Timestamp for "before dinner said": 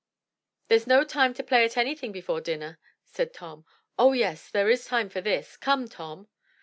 2.11-3.35